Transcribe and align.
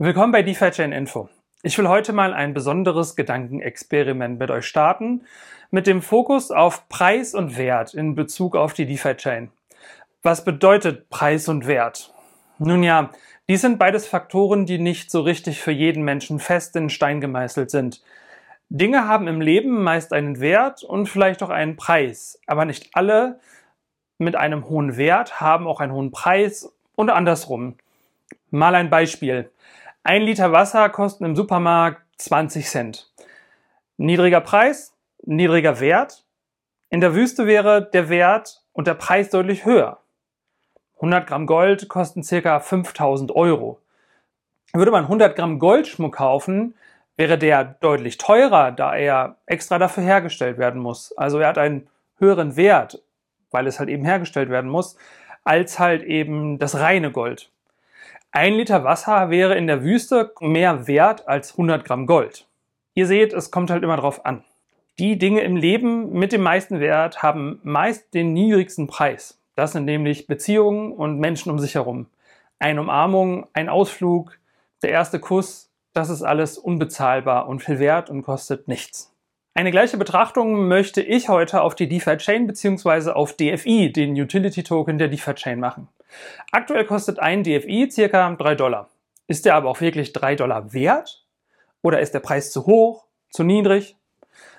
Willkommen 0.00 0.32
bei 0.32 0.42
DeFi 0.42 0.72
Chain 0.72 0.90
Info. 0.90 1.28
Ich 1.62 1.78
will 1.78 1.88
heute 1.88 2.12
mal 2.12 2.34
ein 2.34 2.52
besonderes 2.52 3.14
Gedankenexperiment 3.14 4.40
mit 4.40 4.50
euch 4.50 4.66
starten, 4.66 5.24
mit 5.70 5.86
dem 5.86 6.02
Fokus 6.02 6.50
auf 6.50 6.88
Preis 6.88 7.32
und 7.32 7.56
Wert 7.56 7.94
in 7.94 8.16
Bezug 8.16 8.56
auf 8.56 8.72
die 8.74 8.86
DeFi 8.86 9.14
Chain. 9.14 9.52
Was 10.24 10.44
bedeutet 10.44 11.10
Preis 11.10 11.48
und 11.48 11.68
Wert? 11.68 12.12
Nun 12.58 12.82
ja, 12.82 13.10
dies 13.48 13.60
sind 13.60 13.78
beides 13.78 14.04
Faktoren, 14.08 14.66
die 14.66 14.78
nicht 14.78 15.12
so 15.12 15.20
richtig 15.20 15.60
für 15.60 15.70
jeden 15.70 16.02
Menschen 16.02 16.40
fest 16.40 16.74
in 16.74 16.90
Stein 16.90 17.20
gemeißelt 17.20 17.70
sind. 17.70 18.02
Dinge 18.70 19.06
haben 19.06 19.28
im 19.28 19.40
Leben 19.40 19.80
meist 19.80 20.12
einen 20.12 20.40
Wert 20.40 20.82
und 20.82 21.08
vielleicht 21.08 21.40
auch 21.40 21.50
einen 21.50 21.76
Preis, 21.76 22.40
aber 22.48 22.64
nicht 22.64 22.90
alle 22.94 23.38
mit 24.18 24.34
einem 24.34 24.68
hohen 24.68 24.96
Wert 24.96 25.40
haben 25.40 25.68
auch 25.68 25.78
einen 25.78 25.92
hohen 25.92 26.10
Preis 26.10 26.74
und 26.96 27.10
andersrum. 27.10 27.76
Mal 28.50 28.74
ein 28.74 28.90
Beispiel. 28.90 29.52
Ein 30.06 30.20
Liter 30.20 30.52
Wasser 30.52 30.90
kostet 30.90 31.26
im 31.26 31.34
Supermarkt 31.34 32.02
20 32.18 32.68
Cent. 32.68 33.10
Niedriger 33.96 34.42
Preis, 34.42 34.94
niedriger 35.22 35.80
Wert. 35.80 36.26
In 36.90 37.00
der 37.00 37.14
Wüste 37.14 37.46
wäre 37.46 37.88
der 37.90 38.10
Wert 38.10 38.62
und 38.74 38.86
der 38.86 38.92
Preis 38.92 39.30
deutlich 39.30 39.64
höher. 39.64 40.00
100 40.96 41.26
Gramm 41.26 41.46
Gold 41.46 41.88
kosten 41.88 42.22
circa 42.22 42.60
5000 42.60 43.34
Euro. 43.34 43.78
Würde 44.74 44.90
man 44.90 45.04
100 45.04 45.36
Gramm 45.36 45.58
Goldschmuck 45.58 46.16
kaufen, 46.16 46.74
wäre 47.16 47.38
der 47.38 47.64
deutlich 47.64 48.18
teurer, 48.18 48.72
da 48.72 48.94
er 48.94 49.38
extra 49.46 49.78
dafür 49.78 50.02
hergestellt 50.02 50.58
werden 50.58 50.82
muss. 50.82 51.16
Also 51.16 51.38
er 51.38 51.48
hat 51.48 51.56
einen 51.56 51.88
höheren 52.18 52.56
Wert, 52.56 53.02
weil 53.50 53.66
es 53.66 53.78
halt 53.78 53.88
eben 53.88 54.04
hergestellt 54.04 54.50
werden 54.50 54.70
muss, 54.70 54.98
als 55.44 55.78
halt 55.78 56.02
eben 56.02 56.58
das 56.58 56.78
reine 56.78 57.10
Gold. 57.10 57.50
Ein 58.36 58.54
Liter 58.54 58.82
Wasser 58.82 59.30
wäre 59.30 59.54
in 59.54 59.68
der 59.68 59.84
Wüste 59.84 60.32
mehr 60.40 60.88
wert 60.88 61.28
als 61.28 61.52
100 61.52 61.84
Gramm 61.84 62.04
Gold. 62.08 62.48
Ihr 62.94 63.06
seht, 63.06 63.32
es 63.32 63.52
kommt 63.52 63.70
halt 63.70 63.84
immer 63.84 63.96
drauf 63.96 64.26
an. 64.26 64.42
Die 64.98 65.18
Dinge 65.18 65.42
im 65.42 65.54
Leben 65.54 66.10
mit 66.10 66.32
dem 66.32 66.42
meisten 66.42 66.80
Wert 66.80 67.22
haben 67.22 67.60
meist 67.62 68.12
den 68.12 68.32
niedrigsten 68.32 68.88
Preis. 68.88 69.40
Das 69.54 69.70
sind 69.70 69.84
nämlich 69.84 70.26
Beziehungen 70.26 70.90
und 70.90 71.20
Menschen 71.20 71.52
um 71.52 71.60
sich 71.60 71.76
herum. 71.76 72.08
Eine 72.58 72.80
Umarmung, 72.80 73.46
ein 73.52 73.68
Ausflug, 73.68 74.36
der 74.82 74.90
erste 74.90 75.20
Kuss, 75.20 75.70
das 75.92 76.10
ist 76.10 76.24
alles 76.24 76.58
unbezahlbar 76.58 77.46
und 77.46 77.62
viel 77.62 77.78
wert 77.78 78.10
und 78.10 78.22
kostet 78.22 78.66
nichts. 78.66 79.13
Eine 79.56 79.70
gleiche 79.70 79.96
Betrachtung 79.96 80.66
möchte 80.66 81.00
ich 81.00 81.28
heute 81.28 81.62
auf 81.62 81.76
die 81.76 81.88
DeFi 81.88 82.16
Chain 82.16 82.48
bzw. 82.48 83.10
auf 83.10 83.34
DFI, 83.34 83.92
den 83.92 84.20
Utility 84.20 84.64
Token 84.64 84.98
der 84.98 85.06
DeFi 85.06 85.34
Chain 85.34 85.60
machen. 85.60 85.86
Aktuell 86.50 86.84
kostet 86.84 87.20
ein 87.20 87.44
DFI 87.44 87.88
circa 87.88 88.34
3 88.34 88.56
Dollar. 88.56 88.88
Ist 89.28 89.44
der 89.44 89.54
aber 89.54 89.70
auch 89.70 89.80
wirklich 89.80 90.12
3 90.12 90.34
Dollar 90.34 90.72
wert? 90.72 91.24
Oder 91.82 92.00
ist 92.00 92.14
der 92.14 92.18
Preis 92.18 92.50
zu 92.50 92.66
hoch, 92.66 93.04
zu 93.30 93.44
niedrig? 93.44 93.96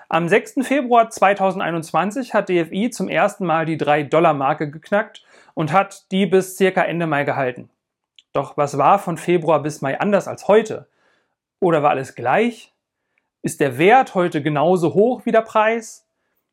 Am 0.08 0.30
6. 0.30 0.66
Februar 0.66 1.10
2021 1.10 2.34
hat 2.34 2.48
DFI 2.48 2.90
zum 2.90 3.10
ersten 3.10 3.46
Mal 3.46 3.66
die 3.66 3.78
3-Dollar-Marke 3.78 4.72
geknackt 4.72 5.26
und 5.56 5.74
hat 5.74 6.10
die 6.12 6.26
bis 6.26 6.56
circa 6.56 6.84
Ende 6.84 7.06
Mai 7.06 7.26
gehalten. 7.26 7.70
Doch 8.32 8.56
was 8.56 8.78
war 8.78 9.00
von 9.00 9.18
Februar 9.18 9.62
bis 9.62 9.82
Mai 9.82 10.00
anders 10.00 10.30
als 10.30 10.48
heute? 10.48 10.88
Oder 11.60 11.84
war 11.84 11.90
alles 11.90 12.16
gleich? 12.16 12.72
Ist 13.46 13.60
der 13.60 13.78
Wert 13.78 14.16
heute 14.16 14.42
genauso 14.42 14.96
hoch 14.96 15.28
wie 15.28 15.32
der 15.32 15.44
Preis? 15.44 16.08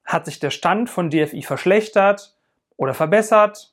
Hat 0.04 0.26
sich 0.26 0.40
der 0.40 0.50
Stand 0.50 0.90
von 0.90 1.08
DFI 1.08 1.40
verschlechtert 1.40 2.36
oder 2.76 2.92
verbessert? 2.92 3.72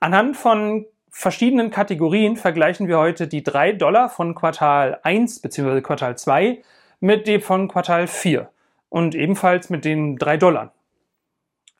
Anhand 0.00 0.36
von 0.36 0.84
verschiedenen 1.10 1.70
Kategorien 1.70 2.36
vergleichen 2.36 2.88
wir 2.88 2.98
heute 2.98 3.28
die 3.28 3.44
3 3.44 3.74
Dollar 3.74 4.08
von 4.08 4.34
Quartal 4.34 4.98
1 5.04 5.42
bzw. 5.42 5.80
Quartal 5.80 6.18
2 6.18 6.60
mit 6.98 7.28
dem 7.28 7.40
von 7.40 7.68
Quartal 7.68 8.08
4 8.08 8.50
und 8.88 9.14
ebenfalls 9.14 9.70
mit 9.70 9.84
den 9.84 10.16
3 10.16 10.36
Dollar. 10.36 10.72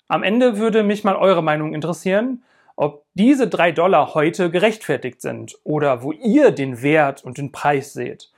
Am 0.07 0.23
Ende 0.23 0.57
würde 0.57 0.85
mich 0.85 1.03
mal 1.03 1.17
eure 1.17 1.43
Meinung 1.43 1.75
interessieren, 1.75 2.45
ob 2.77 3.05
diese 3.15 3.49
3 3.49 3.73
Dollar 3.73 4.15
heute 4.15 4.53
gerechtfertigt 4.53 5.21
sind 5.21 5.59
oder 5.65 6.05
wo 6.05 6.13
ihr 6.13 6.53
den 6.53 6.81
Wert 6.81 7.25
und 7.25 7.39
den 7.39 7.51
Preis 7.51 7.93
seht. 7.93 8.31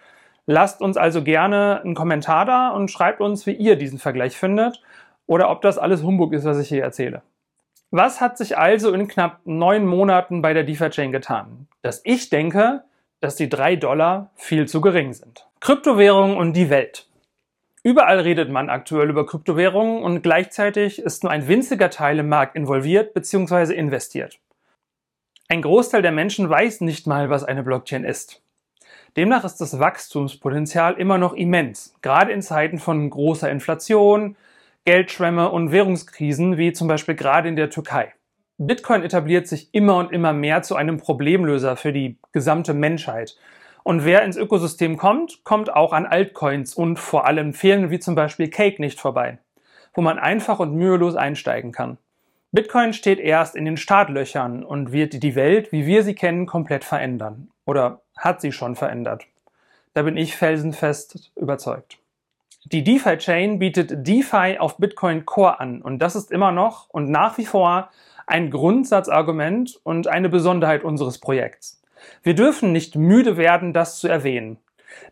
Lasst 0.47 0.80
uns 0.82 0.97
also 0.97 1.22
gerne 1.22 1.80
einen 1.84 1.94
Kommentar 1.94 2.44
da 2.44 2.70
und 2.70 2.91
schreibt 2.91 3.20
uns, 3.20 3.47
wie 3.47 3.53
ihr 3.53 3.76
diesen 3.76 3.98
Vergleich 3.98 4.36
findet 4.36 4.82
oder 5.26 5.50
ob 5.50 5.62
das 5.62 5.78
alles 5.78 6.03
Humbug 6.03 6.32
ist, 6.32 6.44
was 6.44 6.58
ich 6.58 6.69
hier 6.69 6.82
erzähle. 6.82 7.22
Was 7.91 8.20
hat 8.20 8.38
sich 8.38 8.56
also 8.58 8.92
in 8.92 9.06
knapp 9.06 9.41
neun 9.44 9.86
Monaten 9.86 10.42
bei 10.42 10.54
der 10.54 10.64
DeFi-Chain 10.64 11.12
getan? 11.12 11.69
Dass 11.82 12.00
ich 12.04 12.31
denke, 12.31 12.84
dass 13.20 13.36
die 13.36 13.48
drei 13.48 13.76
Dollar 13.76 14.31
viel 14.34 14.66
zu 14.66 14.81
gering 14.81 15.12
sind. 15.12 15.47
Kryptowährungen 15.60 16.36
und 16.36 16.54
die 16.54 16.70
Welt. 16.70 17.06
Überall 17.84 18.20
redet 18.20 18.50
man 18.50 18.70
aktuell 18.70 19.10
über 19.10 19.26
Kryptowährungen 19.26 20.02
und 20.02 20.22
gleichzeitig 20.22 21.00
ist 21.00 21.22
nur 21.22 21.32
ein 21.32 21.48
winziger 21.48 21.91
Teil 21.91 22.19
im 22.19 22.28
Markt 22.28 22.56
involviert 22.56 23.14
bzw. 23.14 23.75
investiert. 23.75 24.38
Ein 25.48 25.62
Großteil 25.62 26.02
der 26.02 26.12
Menschen 26.12 26.48
weiß 26.48 26.81
nicht 26.81 27.06
mal, 27.06 27.31
was 27.31 27.44
eine 27.44 27.62
Blockchain 27.62 28.04
ist. 28.04 28.41
Demnach 29.16 29.44
ist 29.44 29.56
das 29.56 29.78
Wachstumspotenzial 29.78 30.94
immer 30.94 31.18
noch 31.18 31.34
immens, 31.34 31.94
gerade 32.00 32.32
in 32.32 32.40
Zeiten 32.40 32.78
von 32.78 33.10
großer 33.10 33.50
Inflation, 33.50 34.36
Geldschwämme 34.86 35.50
und 35.50 35.70
Währungskrisen, 35.70 36.56
wie 36.56 36.72
zum 36.72 36.88
Beispiel 36.88 37.14
gerade 37.14 37.48
in 37.48 37.56
der 37.56 37.68
Türkei. 37.68 38.14
Bitcoin 38.56 39.02
etabliert 39.02 39.46
sich 39.48 39.68
immer 39.72 39.96
und 39.96 40.12
immer 40.12 40.32
mehr 40.32 40.62
zu 40.62 40.76
einem 40.76 40.96
Problemlöser 40.96 41.76
für 41.76 41.92
die 41.92 42.16
gesamte 42.32 42.72
Menschheit. 42.72 43.36
Und 43.82 44.04
wer 44.04 44.22
ins 44.22 44.36
Ökosystem 44.36 44.96
kommt, 44.96 45.44
kommt 45.44 45.74
auch 45.74 45.92
an 45.92 46.06
Altcoins 46.06 46.74
und 46.74 46.98
vor 46.98 47.26
allem 47.26 47.52
Firmen 47.52 47.90
wie 47.90 47.98
zum 47.98 48.14
Beispiel 48.14 48.48
Cake 48.48 48.80
nicht 48.80 49.00
vorbei, 49.00 49.38
wo 49.92 50.00
man 50.00 50.18
einfach 50.18 50.58
und 50.58 50.74
mühelos 50.74 51.16
einsteigen 51.16 51.72
kann. 51.72 51.98
Bitcoin 52.52 52.92
steht 52.92 53.18
erst 53.18 53.56
in 53.56 53.64
den 53.64 53.76
Startlöchern 53.76 54.62
und 54.62 54.92
wird 54.92 55.22
die 55.22 55.34
Welt, 55.34 55.72
wie 55.72 55.86
wir 55.86 56.02
sie 56.02 56.14
kennen, 56.14 56.46
komplett 56.46 56.84
verändern. 56.84 57.48
Oder 57.64 58.01
hat 58.16 58.40
sie 58.40 58.52
schon 58.52 58.76
verändert. 58.76 59.26
Da 59.94 60.02
bin 60.02 60.16
ich 60.16 60.36
felsenfest 60.36 61.32
überzeugt. 61.36 61.98
Die 62.64 62.84
DeFi-Chain 62.84 63.58
bietet 63.58 64.06
DeFi 64.06 64.58
auf 64.58 64.76
Bitcoin 64.76 65.26
Core 65.26 65.58
an 65.58 65.82
und 65.82 65.98
das 65.98 66.14
ist 66.14 66.30
immer 66.30 66.52
noch 66.52 66.88
und 66.90 67.10
nach 67.10 67.36
wie 67.36 67.46
vor 67.46 67.90
ein 68.26 68.50
Grundsatzargument 68.50 69.80
und 69.82 70.06
eine 70.06 70.28
Besonderheit 70.28 70.84
unseres 70.84 71.18
Projekts. 71.18 71.82
Wir 72.22 72.34
dürfen 72.34 72.72
nicht 72.72 72.94
müde 72.94 73.36
werden, 73.36 73.72
das 73.72 73.98
zu 73.98 74.08
erwähnen. 74.08 74.58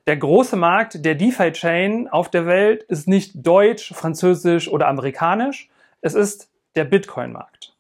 Der 0.07 0.17
große 0.17 0.57
Markt 0.57 1.05
der 1.05 1.15
DeFi-Chain 1.15 2.09
auf 2.09 2.31
der 2.31 2.47
Welt 2.47 2.85
ist 2.85 3.09
nicht 3.09 3.33
deutsch, 3.35 3.93
französisch 3.95 4.69
oder 4.69 4.87
amerikanisch, 4.89 5.69
es 6.01 6.15
ist 6.15 6.51
der 6.77 6.85
Bitcoin-Markt. 6.85 7.75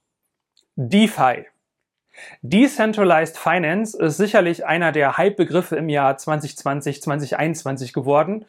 DeFi. 0.76 1.46
Decentralized 2.42 3.36
Finance 3.36 3.98
ist 3.98 4.16
sicherlich 4.16 4.66
einer 4.66 4.92
der 4.92 5.16
Hype-Begriffe 5.16 5.76
im 5.76 5.88
Jahr 5.88 6.16
2020, 6.16 7.02
2021 7.02 7.92
geworden. 7.92 8.44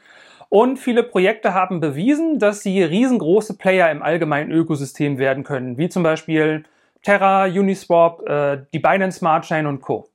Und 0.49 0.77
viele 0.77 1.03
Projekte 1.03 1.53
haben 1.53 1.79
bewiesen, 1.79 2.37
dass 2.37 2.61
sie 2.61 2.83
riesengroße 2.83 3.57
Player 3.57 3.89
im 3.89 4.03
allgemeinen 4.03 4.51
Ökosystem 4.51 5.17
werden 5.17 5.43
können, 5.43 5.77
wie 5.77 5.87
zum 5.87 6.03
Beispiel 6.03 6.65
Terra, 7.03 7.45
Uniswap, 7.45 8.27
äh, 8.27 8.65
die 8.73 8.79
Binance 8.79 9.19
Smart 9.19 9.45
Chain 9.45 9.65
und 9.65 9.81
Co. 9.81 10.09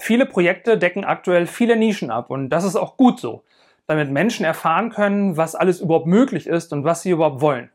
Viele 0.00 0.26
Projekte 0.26 0.78
decken 0.78 1.04
aktuell 1.04 1.46
viele 1.46 1.76
Nischen 1.76 2.10
ab 2.10 2.30
und 2.30 2.48
das 2.48 2.64
ist 2.64 2.76
auch 2.76 2.96
gut 2.96 3.20
so, 3.20 3.44
damit 3.86 4.10
Menschen 4.10 4.44
erfahren 4.44 4.90
können, 4.90 5.36
was 5.36 5.54
alles 5.54 5.80
überhaupt 5.80 6.06
möglich 6.06 6.46
ist 6.46 6.72
und 6.72 6.84
was 6.84 7.02
sie 7.02 7.10
überhaupt 7.10 7.40
wollen. 7.40 7.70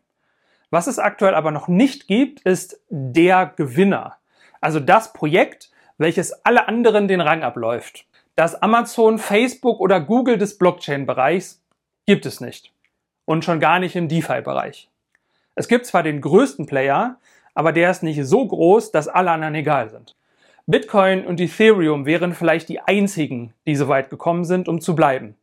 Was 0.72 0.88
es 0.88 1.00
aktuell 1.00 1.34
aber 1.34 1.52
noch 1.52 1.68
nicht 1.68 2.08
gibt, 2.08 2.42
ist 2.42 2.82
der 2.90 3.54
Gewinner. 3.56 4.19
Also 4.62 4.80
das 4.80 5.14
Projekt, 5.14 5.70
welches 5.98 6.46
alle 6.46 6.68
anderen 6.68 7.08
den 7.08 7.22
Rang 7.22 7.44
abläuft. 7.44 8.06
Das 8.36 8.62
Amazon, 8.62 9.20
Facebook 9.20 9.80
oder 9.80 10.00
Google 10.00 10.38
des 10.38 10.58
Blockchain-Bereichs 10.58 11.62
gibt 12.06 12.26
es 12.26 12.42
nicht. 12.42 12.72
Und 13.26 13.46
schon 13.46 13.60
gar 13.60 13.80
nicht 13.80 13.96
im 13.96 14.08
DeFi-Bereich. 14.08 14.90
Es 15.56 15.68
gibt 15.68 15.86
zwar 15.86 16.04
den 16.04 16.22
größten 16.22 16.66
Player, 16.66 17.18
aber 17.54 17.74
der 17.74 17.92
ist 17.92 18.02
nicht 18.02 18.26
so 18.26 18.48
groß, 18.48 18.92
dass 18.92 19.08
alle 19.08 19.32
anderen 19.32 19.56
egal 19.56 19.90
sind. 19.90 20.16
Bitcoin 20.68 21.26
und 21.26 21.42
Ethereum 21.42 22.06
wären 22.06 22.34
vielleicht 22.34 22.70
die 22.70 22.80
einzigen, 22.80 23.54
die 23.66 23.76
so 23.76 23.88
weit 23.88 24.10
gekommen 24.10 24.46
sind, 24.46 24.70
um 24.70 24.80
zu 24.80 24.96
bleiben. 24.96 25.36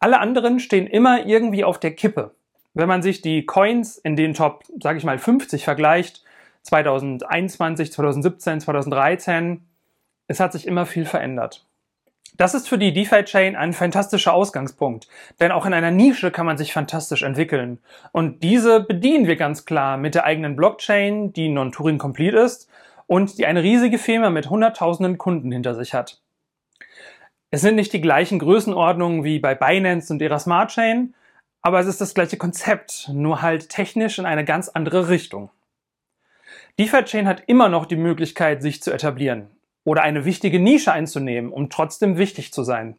Alle 0.00 0.18
anderen 0.18 0.58
stehen 0.58 0.86
immer 0.86 1.26
irgendwie 1.26 1.62
auf 1.62 1.78
der 1.78 1.94
Kippe. 1.94 2.32
Wenn 2.74 2.88
man 2.88 3.02
sich 3.02 3.20
die 3.20 3.44
Coins 3.44 3.98
in 3.98 4.16
den 4.16 4.34
Top, 4.34 4.64
sage 4.80 4.98
ich 4.98 5.04
mal, 5.04 5.18
50 5.18 5.62
vergleicht, 5.62 6.24
2021, 6.62 7.92
2017, 7.92 8.60
2013, 8.60 9.66
es 10.28 10.40
hat 10.40 10.52
sich 10.52 10.66
immer 10.66 10.86
viel 10.86 11.04
verändert. 11.04 11.66
Das 12.36 12.54
ist 12.54 12.68
für 12.68 12.78
die 12.78 12.94
DeFi-Chain 12.94 13.56
ein 13.56 13.74
fantastischer 13.74 14.32
Ausgangspunkt, 14.32 15.06
denn 15.38 15.52
auch 15.52 15.66
in 15.66 15.74
einer 15.74 15.90
Nische 15.90 16.30
kann 16.30 16.46
man 16.46 16.56
sich 16.56 16.72
fantastisch 16.72 17.22
entwickeln. 17.22 17.78
Und 18.12 18.42
diese 18.42 18.80
bedienen 18.80 19.26
wir 19.26 19.36
ganz 19.36 19.66
klar 19.66 19.98
mit 19.98 20.14
der 20.14 20.24
eigenen 20.24 20.56
Blockchain, 20.56 21.32
die 21.34 21.50
non-Turing-complete 21.50 22.38
ist 22.38 22.70
und 23.06 23.36
die 23.36 23.44
eine 23.44 23.62
riesige 23.62 23.98
Firma 23.98 24.30
mit 24.30 24.48
hunderttausenden 24.48 25.18
Kunden 25.18 25.52
hinter 25.52 25.74
sich 25.74 25.92
hat. 25.92 26.22
Es 27.50 27.60
sind 27.60 27.74
nicht 27.74 27.92
die 27.92 28.00
gleichen 28.00 28.38
Größenordnungen 28.38 29.24
wie 29.24 29.38
bei 29.38 29.54
Binance 29.54 30.10
und 30.10 30.22
ihrer 30.22 30.38
Smart 30.38 30.70
Chain, 30.70 31.14
aber 31.60 31.80
es 31.80 31.86
ist 31.86 32.00
das 32.00 32.14
gleiche 32.14 32.38
Konzept, 32.38 33.10
nur 33.12 33.42
halt 33.42 33.68
technisch 33.68 34.18
in 34.18 34.24
eine 34.24 34.46
ganz 34.46 34.70
andere 34.70 35.10
Richtung. 35.10 35.50
DeFi 36.78 37.04
Chain 37.04 37.28
hat 37.28 37.42
immer 37.46 37.68
noch 37.68 37.86
die 37.86 37.96
Möglichkeit, 37.96 38.62
sich 38.62 38.82
zu 38.82 38.92
etablieren 38.92 39.48
oder 39.84 40.02
eine 40.02 40.24
wichtige 40.24 40.58
Nische 40.58 40.92
einzunehmen, 40.92 41.52
um 41.52 41.68
trotzdem 41.70 42.16
wichtig 42.16 42.52
zu 42.52 42.62
sein. 42.62 42.96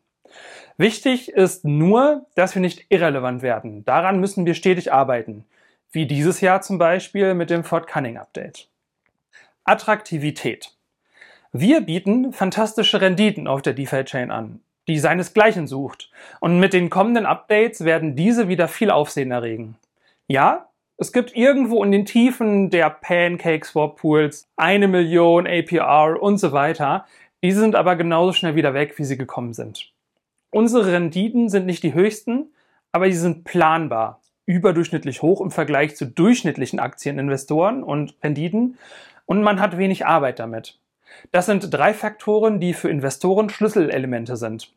Wichtig 0.78 1.30
ist 1.30 1.66
nur, 1.66 2.26
dass 2.36 2.56
wir 2.56 2.62
nicht 2.62 2.86
irrelevant 2.90 3.42
werden. 3.42 3.86
Daran 3.86 4.20
müssen 4.20 4.46
wir 4.46 4.54
stetig 4.54 4.92
arbeiten. 4.92 5.46
Wie 5.92 6.08
dieses 6.08 6.42
Jahr 6.42 6.62
zum 6.62 6.78
Beispiel 6.78 7.36
mit 7.36 7.50
dem 7.50 7.64
Fort 7.64 7.88
Cunning 7.88 8.18
Update. 8.18 8.68
Attraktivität. 9.64 10.72
Wir 11.52 11.82
bieten 11.82 12.34
fantastische 12.34 13.00
Renditen 13.00 13.48
auf 13.48 13.62
der 13.62 13.74
DeFi-Chain 13.74 14.32
an, 14.32 14.62
die 14.88 14.98
seinesgleichen 14.98 15.68
sucht. 15.68 16.12
Und 16.40 16.60
mit 16.60 16.74
den 16.74 16.90
kommenden 16.90 17.28
Updates 17.28 17.86
werden 17.86 18.16
diese 18.16 18.48
wieder 18.48 18.68
viel 18.68 18.90
Aufsehen 18.90 19.30
erregen. 19.30 19.78
Ja, 20.28 20.70
es 20.98 21.12
gibt 21.12 21.36
irgendwo 21.36 21.84
in 21.84 21.92
den 21.92 22.06
Tiefen 22.06 22.70
der 22.70 22.90
Pancake 22.90 23.66
Swap 23.66 23.98
Pools 23.98 24.48
eine 24.56 24.88
Million 24.88 25.48
APR 25.48 26.22
und 26.22 26.38
so 26.38 26.52
weiter. 26.52 27.06
Diese 27.42 27.60
sind 27.60 27.76
aber 27.76 27.96
genauso 27.96 28.34
schnell 28.34 28.56
wieder 28.56 28.74
weg, 28.74 28.98
wie 28.98 29.04
sie 29.04 29.18
gekommen 29.18 29.54
sind. 29.54 29.92
Unsere 30.52 30.92
Renditen 30.92 31.50
sind 31.50 31.66
nicht 31.66 31.84
die 31.84 31.94
höchsten, 31.94 32.54
aber 32.92 33.08
sie 33.08 33.18
sind 33.18 33.44
planbar, 33.44 34.22
überdurchschnittlich 34.46 35.24
hoch 35.24 35.42
im 35.42 35.50
Vergleich 35.50 35.96
zu 35.96 36.06
durchschnittlichen 36.06 36.80
Aktieninvestoren 36.80 37.84
und 37.84 38.16
Renditen 38.24 38.78
und 39.26 39.42
man 39.42 39.60
hat 39.60 39.78
wenig 39.78 40.06
Arbeit 40.06 40.38
damit. 40.38 40.80
Das 41.32 41.48
sind 41.48 41.74
drei 41.74 41.94
Faktoren, 41.94 42.60
die 42.60 42.74
für 42.74 42.90
Investoren 42.90 43.50
Schlüsselelemente 43.50 44.38
sind. 44.38 44.72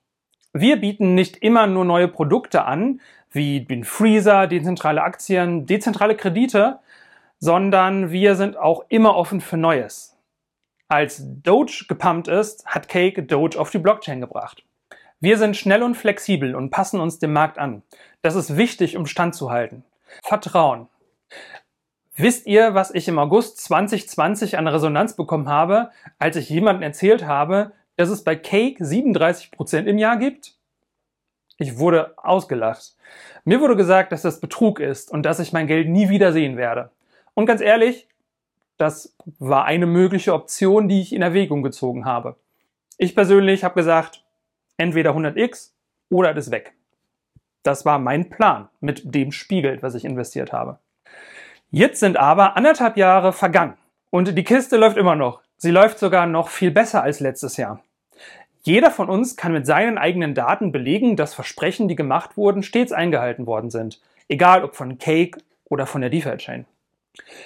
Wir 0.53 0.77
bieten 0.77 1.15
nicht 1.15 1.37
immer 1.37 1.67
nur 1.67 1.85
neue 1.85 2.09
Produkte 2.09 2.65
an, 2.65 3.01
wie 3.37 3.61
den 3.61 3.85
Freezer, 3.85 4.49
dezentrale 4.49 5.03
Aktien, 5.03 5.67
dezentrale 5.67 6.17
Kredite, 6.17 6.81
sondern 7.39 8.11
wir 8.11 8.35
sind 8.35 8.57
auch 8.57 8.85
immer 8.89 9.15
offen 9.15 9.41
für 9.41 9.57
Neues. 9.57 10.17
Als 10.89 11.23
Doge 11.43 11.85
gepumpt 11.89 12.27
ist, 12.27 12.67
hat 12.67 12.89
Cake 12.89 13.23
Doge 13.23 13.61
auf 13.61 13.71
die 13.71 13.79
Blockchain 13.79 14.21
gebracht. 14.21 14.65
Wir 15.21 15.39
sind 15.39 15.57
schnell 15.57 15.83
und 15.83 15.97
flexibel 15.97 16.55
und 16.55 16.71
passen 16.71 17.01
uns 17.01 17.19
dem 17.19 17.33
Markt 17.33 17.59
an. 17.59 17.83
Das 18.23 18.35
ist 18.35 18.57
wichtig, 18.57 18.97
um 18.97 19.07
standzuhalten. 19.07 19.85
Vertrauen. 20.23 20.89
Wisst 22.17 22.47
ihr, 22.47 22.75
was 22.75 22.95
ich 22.95 23.09
im 23.09 23.19
August 23.19 23.59
2020 23.63 24.57
an 24.57 24.67
Resonanz 24.67 25.17
bekommen 25.17 25.49
habe, 25.49 25.91
als 26.19 26.37
ich 26.37 26.49
jemandem 26.49 26.83
erzählt 26.83 27.27
habe, 27.27 27.73
dass 27.97 28.09
es 28.09 28.25
bei 28.25 28.37
Cake 28.37 28.83
37% 28.83 29.85
im 29.85 29.99
Jahr 29.99 30.17
gibt? 30.17 30.56
Ich 31.59 31.79
wurde 31.79 32.13
ausgelacht. 32.19 32.97
Mir 33.45 33.61
wurde 33.61 33.77
gesagt, 33.77 34.13
dass 34.13 34.23
das 34.23 34.41
Betrug 34.41 34.81
ist 34.81 35.11
und 35.11 35.25
dass 35.25 35.39
ich 35.39 35.53
mein 35.53 35.67
Geld 35.67 35.89
nie 35.89 36.09
wieder 36.09 36.33
sehen 36.33 36.57
werde. 36.57 36.91
Und 37.35 37.47
ganz 37.47 37.61
ehrlich, 37.61 38.09
das 38.77 39.15
war 39.39 39.65
eine 39.65 39.87
mögliche 39.87 40.35
Option, 40.35 40.89
die 40.89 41.01
ich 41.01 41.15
in 41.15 41.23
Erwägung 41.23 41.63
gezogen 41.63 42.05
habe. 42.05 42.37
Ich 42.99 43.15
persönlich 43.15 43.65
habe 43.65 43.75
gesagt, 43.75 44.25
entweder 44.77 45.13
100x 45.13 45.73
oder 46.11 46.35
das 46.35 46.51
weg. 46.51 46.75
Das 47.63 47.85
war 47.85 47.99
mein 47.99 48.29
Plan 48.29 48.69
mit 48.81 49.15
dem 49.15 49.33
Spiegel, 49.33 49.83
was 49.83 49.95
ich 49.95 50.05
investiert 50.05 50.53
habe. 50.53 50.79
Jetzt 51.71 52.01
sind 52.01 52.17
aber 52.17 52.57
anderthalb 52.57 52.97
Jahre 52.97 53.33
vergangen 53.33 53.77
und 54.11 54.37
die 54.37 54.45
Kiste 54.45 54.77
läuft 54.77 54.97
immer 54.97 55.17
noch. 55.17 55.43
Sie 55.57 55.71
läuft 55.71 55.99
sogar 55.99 56.27
noch 56.27 56.49
viel 56.49 56.71
besser 56.71 57.03
als 57.03 57.21
letztes 57.21 57.57
Jahr. 57.57 57.83
Jeder 58.67 58.91
von 58.91 59.09
uns 59.09 59.37
kann 59.37 59.53
mit 59.53 59.65
seinen 59.65 59.97
eigenen 59.97 60.35
Daten 60.35 60.73
belegen, 60.73 61.15
dass 61.15 61.35
Versprechen, 61.35 61.87
die 61.87 61.95
gemacht 61.95 62.37
wurden, 62.37 62.65
stets 62.65 62.91
eingehalten 62.91 63.47
worden 63.47 63.71
sind. 63.71 64.01
Egal 64.29 64.65
ob 64.65 64.75
von 64.75 64.99
Cake 64.99 65.39
oder 65.67 65.87
von 65.87 66.01
der 66.01 66.11
DeFi-Chain. 66.11 66.65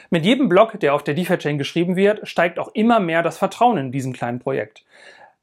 Mit 0.08 0.24
jedem 0.24 0.48
Blog, 0.48 0.80
der 0.80 0.94
auf 0.94 1.04
der 1.04 1.12
DeFi-Chain 1.12 1.58
geschrieben 1.58 1.94
wird, 1.94 2.26
steigt 2.26 2.58
auch 2.58 2.70
immer 2.72 3.00
mehr 3.00 3.22
das 3.22 3.36
Vertrauen 3.36 3.76
in 3.76 3.92
diesem 3.92 4.14
kleinen 4.14 4.38
Projekt. 4.38 4.86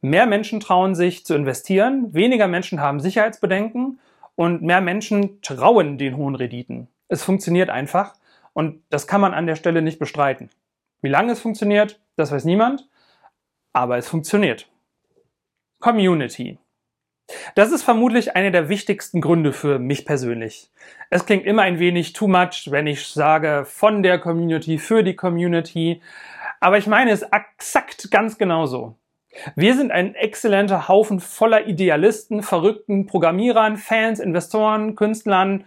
Mehr 0.01 0.25
Menschen 0.25 0.59
trauen 0.59 0.95
sich 0.95 1.27
zu 1.27 1.35
investieren, 1.35 2.11
weniger 2.11 2.47
Menschen 2.47 2.81
haben 2.81 2.99
Sicherheitsbedenken 2.99 3.99
und 4.33 4.63
mehr 4.63 4.81
Menschen 4.81 5.43
trauen 5.43 5.99
den 5.99 6.17
hohen 6.17 6.33
Renditen. 6.33 6.87
Es 7.07 7.23
funktioniert 7.23 7.69
einfach 7.69 8.15
und 8.53 8.81
das 8.89 9.05
kann 9.05 9.21
man 9.21 9.35
an 9.35 9.45
der 9.45 9.55
Stelle 9.55 9.83
nicht 9.83 9.99
bestreiten. 9.99 10.49
Wie 11.03 11.09
lange 11.09 11.33
es 11.33 11.39
funktioniert, 11.39 11.99
das 12.15 12.31
weiß 12.31 12.45
niemand, 12.45 12.87
aber 13.73 13.99
es 13.99 14.07
funktioniert. 14.07 14.67
Community. 15.79 16.57
Das 17.55 17.71
ist 17.71 17.83
vermutlich 17.83 18.35
einer 18.35 18.51
der 18.51 18.69
wichtigsten 18.69 19.19
Gründe 19.19 19.51
für 19.51 19.79
mich 19.79 20.05
persönlich. 20.05 20.69
Es 21.09 21.25
klingt 21.25 21.45
immer 21.45 21.63
ein 21.63 21.79
wenig 21.79 22.13
too 22.13 22.27
much, 22.27 22.69
wenn 22.71 22.87
ich 22.87 23.07
sage 23.07 23.65
von 23.65 24.01
der 24.01 24.19
Community 24.19 24.77
für 24.77 25.03
die 25.03 25.15
Community, 25.15 26.01
aber 26.59 26.77
ich 26.77 26.87
meine 26.87 27.11
es 27.11 27.23
exakt 27.23 28.09
ganz 28.11 28.37
genauso. 28.37 28.95
Wir 29.55 29.75
sind 29.75 29.91
ein 29.91 30.15
exzellenter 30.15 30.87
Haufen 30.87 31.19
voller 31.19 31.67
Idealisten, 31.67 32.41
verrückten 32.41 33.05
Programmierern, 33.05 33.77
Fans, 33.77 34.19
Investoren, 34.19 34.95
Künstlern 34.95 35.65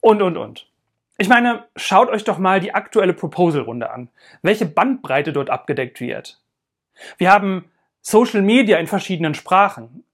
und, 0.00 0.22
und, 0.22 0.36
und. 0.36 0.68
Ich 1.18 1.28
meine, 1.28 1.64
schaut 1.76 2.08
euch 2.10 2.24
doch 2.24 2.38
mal 2.38 2.60
die 2.60 2.74
aktuelle 2.74 3.12
Proposal-Runde 3.12 3.90
an, 3.90 4.08
welche 4.42 4.66
Bandbreite 4.66 5.32
dort 5.32 5.50
abgedeckt 5.50 6.00
wird. 6.00 6.40
Wir 7.18 7.32
haben 7.32 7.70
Social 8.08 8.40
Media 8.40 8.78
in 8.78 8.86
verschiedenen 8.86 9.34
Sprachen. 9.34 10.04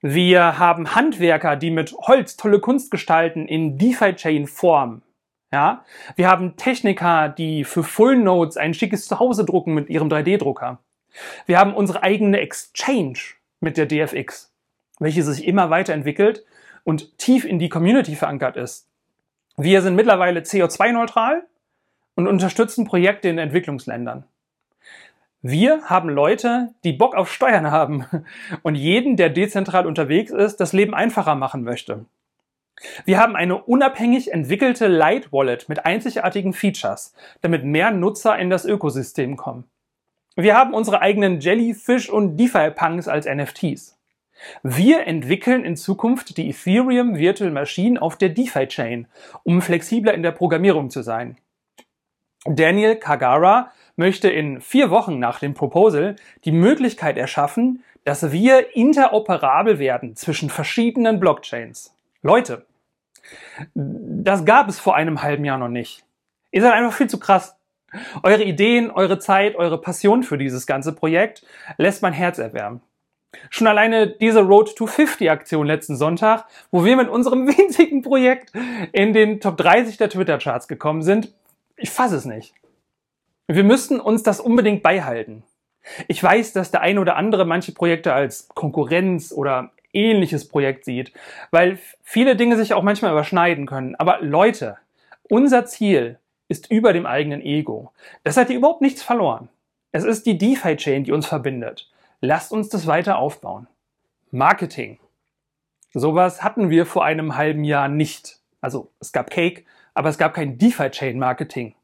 Wir 0.00 0.58
haben 0.58 0.94
Handwerker, 0.94 1.56
die 1.56 1.70
mit 1.70 1.92
Holz 1.92 2.38
tolle 2.38 2.60
Kunst 2.60 2.90
gestalten 2.90 3.46
in 3.46 3.76
DeFi-Chain-Form. 3.76 5.02
Ja? 5.52 5.84
Wir 6.14 6.30
haben 6.30 6.56
Techniker, 6.56 7.28
die 7.28 7.64
für 7.64 7.82
Full 7.82 8.16
Nodes 8.16 8.56
ein 8.56 8.72
schickes 8.72 9.06
Zuhause 9.06 9.44
drucken 9.44 9.74
mit 9.74 9.90
ihrem 9.90 10.08
3D-Drucker. 10.08 10.78
Wir 11.44 11.58
haben 11.58 11.74
unsere 11.74 12.02
eigene 12.02 12.40
Exchange 12.40 13.18
mit 13.60 13.76
der 13.76 13.84
DFX, 13.84 14.50
welche 14.98 15.22
sich 15.22 15.46
immer 15.46 15.68
weiterentwickelt 15.68 16.42
und 16.84 17.18
tief 17.18 17.44
in 17.44 17.58
die 17.58 17.68
Community 17.68 18.16
verankert 18.16 18.56
ist. 18.56 18.88
Wir 19.58 19.82
sind 19.82 19.94
mittlerweile 19.94 20.40
CO2-neutral 20.40 21.44
und 22.14 22.28
unterstützen 22.28 22.86
Projekte 22.86 23.28
in 23.28 23.36
Entwicklungsländern. 23.36 24.24
Wir 25.48 25.82
haben 25.84 26.08
Leute, 26.08 26.74
die 26.82 26.92
Bock 26.92 27.14
auf 27.14 27.32
Steuern 27.32 27.70
haben 27.70 28.04
und 28.64 28.74
jeden, 28.74 29.16
der 29.16 29.30
dezentral 29.30 29.86
unterwegs 29.86 30.32
ist, 30.32 30.56
das 30.56 30.72
Leben 30.72 30.92
einfacher 30.92 31.36
machen 31.36 31.62
möchte. 31.62 32.04
Wir 33.04 33.20
haben 33.20 33.36
eine 33.36 33.62
unabhängig 33.62 34.32
entwickelte 34.32 34.88
Light 34.88 35.32
Wallet 35.32 35.68
mit 35.68 35.86
einzigartigen 35.86 36.52
Features, 36.52 37.14
damit 37.42 37.64
mehr 37.64 37.92
Nutzer 37.92 38.36
in 38.36 38.50
das 38.50 38.64
Ökosystem 38.64 39.36
kommen. 39.36 39.70
Wir 40.34 40.56
haben 40.56 40.74
unsere 40.74 41.00
eigenen 41.00 41.38
Jellyfish 41.38 42.10
und 42.10 42.36
DeFi-Punks 42.36 43.06
als 43.06 43.26
NFTs. 43.26 43.96
Wir 44.64 45.06
entwickeln 45.06 45.64
in 45.64 45.76
Zukunft 45.76 46.38
die 46.38 46.50
Ethereum 46.50 47.18
Virtual 47.18 47.52
Machine 47.52 48.02
auf 48.02 48.16
der 48.16 48.30
DeFi-Chain, 48.30 49.06
um 49.44 49.62
flexibler 49.62 50.12
in 50.12 50.24
der 50.24 50.32
Programmierung 50.32 50.90
zu 50.90 51.02
sein. 51.02 51.36
Daniel 52.46 52.96
Kagara 52.96 53.70
möchte 53.96 54.28
in 54.28 54.60
vier 54.60 54.90
Wochen 54.90 55.18
nach 55.18 55.40
dem 55.40 55.54
Proposal 55.54 56.16
die 56.44 56.52
Möglichkeit 56.52 57.16
erschaffen, 57.16 57.82
dass 58.04 58.30
wir 58.30 58.76
interoperabel 58.76 59.78
werden 59.78 60.14
zwischen 60.14 60.48
verschiedenen 60.48 61.18
Blockchains. 61.18 61.94
Leute, 62.22 62.66
das 63.74 64.44
gab 64.44 64.68
es 64.68 64.78
vor 64.78 64.94
einem 64.94 65.22
halben 65.22 65.44
Jahr 65.44 65.58
noch 65.58 65.68
nicht. 65.68 66.04
Ihr 66.52 66.62
seid 66.62 66.74
einfach 66.74 66.96
viel 66.96 67.08
zu 67.08 67.18
krass. 67.18 67.56
Eure 68.22 68.44
Ideen, 68.44 68.90
eure 68.90 69.18
Zeit, 69.18 69.56
eure 69.56 69.80
Passion 69.80 70.22
für 70.22 70.38
dieses 70.38 70.66
ganze 70.66 70.92
Projekt 70.92 71.44
lässt 71.78 72.02
mein 72.02 72.12
Herz 72.12 72.38
erwärmen. 72.38 72.80
Schon 73.50 73.66
alleine 73.66 74.06
diese 74.06 74.40
Road 74.40 74.76
to 74.76 74.86
50 74.86 75.30
Aktion 75.30 75.66
letzten 75.66 75.96
Sonntag, 75.96 76.46
wo 76.70 76.84
wir 76.84 76.96
mit 76.96 77.08
unserem 77.08 77.46
winzigen 77.58 78.02
Projekt 78.02 78.52
in 78.92 79.12
den 79.12 79.40
Top 79.40 79.56
30 79.56 79.96
der 79.96 80.10
Twitter-Charts 80.10 80.68
gekommen 80.68 81.02
sind, 81.02 81.32
ich 81.76 81.90
fasse 81.90 82.16
es 82.16 82.24
nicht. 82.24 82.54
Wir 83.48 83.64
müssten 83.64 84.00
uns 84.00 84.22
das 84.22 84.40
unbedingt 84.40 84.82
beibehalten. 84.82 85.44
Ich 86.08 86.20
weiß, 86.20 86.52
dass 86.52 86.72
der 86.72 86.80
eine 86.80 87.00
oder 87.00 87.16
andere 87.16 87.44
manche 87.44 87.72
Projekte 87.72 88.12
als 88.12 88.48
Konkurrenz 88.48 89.32
oder 89.32 89.70
ähnliches 89.92 90.48
Projekt 90.48 90.84
sieht, 90.84 91.12
weil 91.52 91.78
viele 92.02 92.34
Dinge 92.34 92.56
sich 92.56 92.74
auch 92.74 92.82
manchmal 92.82 93.12
überschneiden 93.12 93.66
können. 93.66 93.94
Aber 93.94 94.20
Leute, 94.20 94.78
unser 95.28 95.64
Ziel 95.64 96.18
ist 96.48 96.70
über 96.70 96.92
dem 96.92 97.06
eigenen 97.06 97.40
Ego. 97.40 97.92
Das 98.24 98.36
hat 98.36 98.50
ihr 98.50 98.56
überhaupt 98.56 98.82
nichts 98.82 99.02
verloren. 99.02 99.48
Es 99.92 100.04
ist 100.04 100.26
die 100.26 100.38
DeFi-Chain, 100.38 101.04
die 101.04 101.12
uns 101.12 101.26
verbindet. 101.26 101.90
Lasst 102.20 102.52
uns 102.52 102.68
das 102.68 102.86
weiter 102.86 103.18
aufbauen. 103.18 103.68
Marketing. 104.30 104.98
Sowas 105.94 106.42
hatten 106.42 106.68
wir 106.68 106.84
vor 106.84 107.04
einem 107.04 107.36
halben 107.36 107.64
Jahr 107.64 107.88
nicht. 107.88 108.40
Also 108.60 108.90
es 109.00 109.12
gab 109.12 109.30
Cake, 109.30 109.64
aber 109.94 110.08
es 110.08 110.18
gab 110.18 110.34
kein 110.34 110.58
DeFi-Chain-Marketing. 110.58 111.74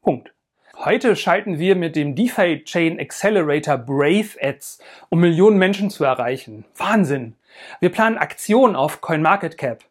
Punkt. 0.00 0.32
Heute 0.78 1.16
schalten 1.16 1.58
wir 1.58 1.76
mit 1.76 1.96
dem 1.96 2.14
DeFi 2.16 2.64
Chain 2.64 2.98
Accelerator 2.98 3.76
Brave 3.76 4.30
Ads, 4.40 4.78
um 5.10 5.20
Millionen 5.20 5.58
Menschen 5.58 5.90
zu 5.90 6.02
erreichen. 6.02 6.64
Wahnsinn! 6.76 7.36
Wir 7.80 7.90
planen 7.90 8.16
Aktionen 8.16 8.74
auf 8.74 9.00
CoinMarketCap. 9.00 9.84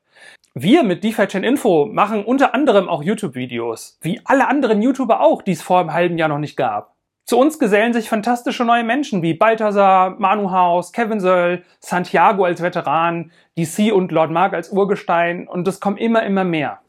Wir 0.54 0.84
mit 0.84 1.04
DeFi 1.04 1.28
Chain 1.28 1.44
Info 1.44 1.86
machen 1.86 2.26
unter 2.26 2.54
anderem 2.56 2.90
auch 2.90 3.04
YouTube-Videos, 3.04 4.00
wie 4.02 4.20
alle 4.26 4.48
anderen 4.48 4.82
YouTuber 4.82 5.22
auch, 5.22 5.44
die 5.44 5.52
es 5.52 5.62
vor 5.62 5.80
einem 5.80 5.94
halben 5.94 6.18
Jahr 6.18 6.30
noch 6.30 6.40
nicht 6.40 6.58
gab. 6.58 6.96
Zu 7.26 7.38
uns 7.38 7.60
gesellen 7.60 7.94
sich 7.94 8.10
fantastische 8.10 8.66
neue 8.66 8.84
Menschen 8.84 9.22
wie 9.22 9.36
Balthasar, 9.36 10.20
Manu 10.20 10.52
Haus, 10.52 10.92
Kevin 10.92 11.22
Söll, 11.22 11.64
Santiago 11.80 12.44
als 12.44 12.62
Veteran, 12.62 13.32
DC 13.58 13.94
und 13.94 14.12
Lord 14.12 14.32
Mark 14.32 14.54
als 14.54 14.72
Urgestein 14.72 15.48
und 15.48 15.68
es 15.68 15.80
kommen 15.80 15.98
immer, 15.98 16.24
immer 16.24 16.44
mehr. 16.44 16.80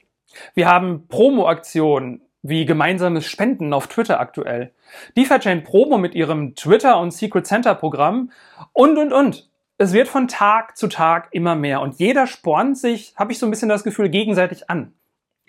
Wir 0.55 0.67
haben 0.67 1.07
Promo-Aktionen 1.09 2.23
wie 2.43 2.67
gemeinsames 2.67 3.27
Spenden 3.27 3.73
auf 3.73 3.87
Twitter 3.87 4.21
aktuell, 4.21 4.73
DeFi 5.17 5.39
Chain 5.39 5.65
Promo 5.65 5.97
mit 5.97 6.15
ihrem 6.15 6.55
Twitter 6.55 6.99
und 6.99 7.13
Secret 7.13 7.47
Center 7.47 7.75
Programm 7.75 8.31
und, 8.73 8.99
und, 8.99 9.13
und. 9.13 9.49
Es 9.79 9.93
wird 9.93 10.09
von 10.09 10.29
Tag 10.29 10.77
zu 10.77 10.89
Tag 10.89 11.29
immer 11.33 11.55
mehr 11.55 11.81
und 11.81 11.99
jeder 11.99 12.27
spornt 12.27 12.79
sich, 12.79 13.15
habe 13.17 13.33
ich 13.33 13.39
so 13.39 13.47
ein 13.47 13.51
bisschen 13.51 13.69
das 13.69 13.85
Gefühl, 13.85 14.09
gegenseitig 14.09 14.69
an. 14.69 14.93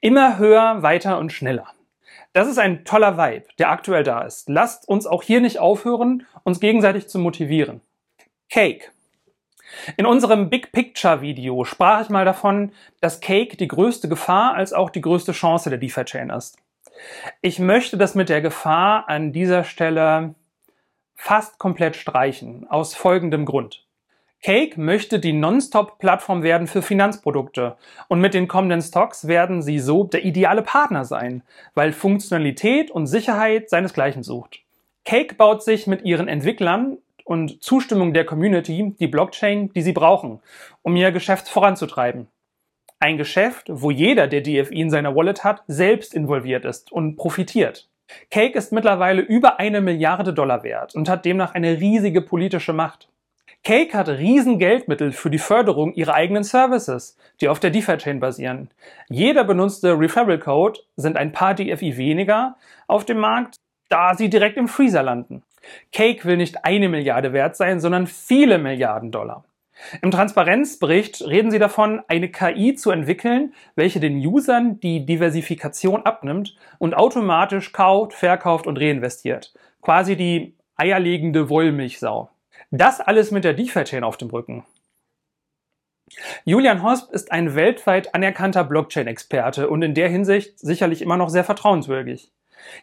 Immer 0.02 0.38
höher, 0.38 0.82
weiter 0.82 1.20
und 1.20 1.32
schneller. 1.32 1.68
Das 2.34 2.48
ist 2.48 2.58
ein 2.58 2.84
toller 2.84 3.18
Vibe, 3.18 3.46
der 3.60 3.70
aktuell 3.70 4.04
da 4.04 4.22
ist. 4.22 4.50
Lasst 4.50 4.88
uns 4.88 5.06
auch 5.06 5.24
hier 5.24 5.40
nicht 5.40 5.60
aufhören, 5.60 6.26
uns 6.44 6.60
gegenseitig 6.60 7.08
zu 7.08 7.20
motivieren. 7.20 7.82
Cake. 8.50 8.92
In 9.98 10.06
unserem 10.06 10.50
Big 10.50 10.72
Picture 10.72 11.22
Video 11.22 11.64
sprach 11.64 12.02
ich 12.02 12.10
mal 12.10 12.26
davon, 12.26 12.72
dass 13.02 13.20
Cake 13.20 13.58
die 13.58 13.68
größte 13.68 14.10
Gefahr 14.10 14.54
als 14.56 14.74
auch 14.74 14.90
die 14.90 15.02
größte 15.02 15.32
Chance 15.32 15.70
der 15.70 15.80
DeFi-Chain 15.80 16.30
ist. 16.30 16.58
Ich 17.42 17.60
möchte 17.60 17.98
das 17.98 18.16
mit 18.16 18.30
der 18.30 18.42
Gefahr 18.42 19.10
an 19.10 19.32
dieser 19.32 19.64
Stelle 19.64 20.36
fast 21.16 21.60
komplett 21.60 21.96
streichen, 21.96 22.68
aus 22.70 22.96
folgendem 22.96 23.46
Grund. 23.46 23.86
Cake 24.42 24.78
möchte 24.78 25.20
die 25.20 25.32
Non-Stop-Plattform 25.32 26.44
werden 26.44 26.68
für 26.68 26.82
Finanzprodukte 26.82 27.78
und 28.10 28.20
mit 28.20 28.34
den 28.34 28.50
kommenden 28.50 28.82
Stocks 28.82 29.26
werden 29.26 29.62
sie 29.62 29.80
so 29.80 30.04
der 30.04 30.26
ideale 30.26 30.64
Partner 30.64 31.06
sein, 31.06 31.44
weil 31.76 31.94
Funktionalität 31.94 32.92
und 32.92 33.08
Sicherheit 33.08 33.70
seinesgleichen 33.70 34.22
sucht. 34.22 34.60
Cake 35.06 35.36
baut 35.36 35.64
sich 35.64 35.88
mit 35.88 36.04
ihren 36.04 36.28
Entwicklern 36.28 36.98
und 37.24 37.64
Zustimmung 37.64 38.14
der 38.14 38.26
Community 38.26 38.94
die 39.00 39.08
Blockchain, 39.08 39.72
die 39.72 39.82
sie 39.82 39.94
brauchen, 39.94 40.42
um 40.82 40.98
ihr 40.98 41.14
Geschäft 41.14 41.48
voranzutreiben. 41.48 42.28
Ein 43.04 43.18
Geschäft, 43.18 43.66
wo 43.70 43.92
jeder, 43.92 44.28
der 44.28 44.40
DFI 44.40 44.80
in 44.80 44.90
seiner 44.90 45.14
Wallet 45.14 45.44
hat, 45.44 45.64
selbst 45.68 46.14
involviert 46.14 46.64
ist 46.64 46.90
und 46.90 47.18
profitiert. 47.18 47.90
Cake 48.32 48.58
ist 48.58 48.72
mittlerweile 48.72 49.22
über 49.22 49.60
eine 49.60 49.82
Milliarde 49.82 50.34
Dollar 50.34 50.64
wert 50.64 50.96
und 50.96 51.10
hat 51.10 51.26
demnach 51.26 51.54
eine 51.54 51.82
riesige 51.82 52.22
politische 52.22 52.72
Macht. 52.72 53.10
Cake 53.62 53.94
hat 53.94 54.08
riesen 54.08 54.58
Geldmittel 54.58 55.12
für 55.12 55.30
die 55.30 55.38
Förderung 55.38 55.94
ihrer 55.96 56.14
eigenen 56.14 56.46
Services, 56.46 57.18
die 57.42 57.50
auf 57.50 57.60
der 57.60 57.72
DeFi-Chain 57.72 58.22
basieren. 58.22 58.70
Jeder 59.10 59.44
benutzte 59.44 60.00
Referral-Code 60.00 60.80
sind 60.96 61.18
ein 61.18 61.34
paar 61.34 61.56
DFI 61.56 61.98
weniger 61.98 62.56
auf 62.88 63.04
dem 63.04 63.18
Markt, 63.18 63.58
da 63.90 64.16
sie 64.16 64.30
direkt 64.30 64.56
im 64.56 64.70
Freezer 64.70 65.04
landen. 65.04 65.44
Cake 65.92 66.24
will 66.24 66.38
nicht 66.38 66.64
eine 66.64 66.88
Milliarde 66.88 67.34
wert 67.34 67.58
sein, 67.58 67.82
sondern 67.82 68.08
viele 68.08 68.60
Milliarden 68.60 69.12
Dollar. 69.12 69.44
Im 70.02 70.12
Transparenzbericht 70.12 71.22
reden 71.24 71.52
sie 71.52 71.60
davon, 71.60 72.02
eine 72.08 72.30
KI 72.30 72.76
zu 72.76 72.92
entwickeln, 72.92 73.54
welche 73.76 74.00
den 74.00 74.18
Usern 74.26 74.80
die 74.80 75.06
Diversifikation 75.06 76.04
abnimmt 76.04 76.56
und 76.78 76.94
automatisch 76.94 77.72
kauft, 77.72 78.14
verkauft 78.14 78.68
und 78.68 78.80
reinvestiert. 78.80 79.54
Quasi 79.82 80.16
die 80.16 80.56
eierlegende 80.76 81.50
Wollmilchsau. 81.50 82.30
Das 82.72 83.02
alles 83.02 83.32
mit 83.32 83.44
der 83.44 83.54
DeFi-Chain 83.54 84.04
auf 84.04 84.18
dem 84.18 84.30
Rücken. 84.30 84.66
Julian 86.46 86.84
Hosp 86.84 87.12
ist 87.12 87.32
ein 87.32 87.56
weltweit 87.56 88.14
anerkannter 88.14 88.64
Blockchain-Experte 88.64 89.70
und 89.70 89.82
in 89.82 89.94
der 89.94 90.10
Hinsicht 90.10 90.60
sicherlich 90.60 91.02
immer 91.02 91.18
noch 91.18 91.30
sehr 91.30 91.44
vertrauenswürdig. 91.44 92.32